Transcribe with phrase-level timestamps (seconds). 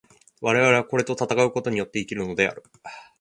[0.41, 2.63] 我々はこれと戦うことによって生きるのである。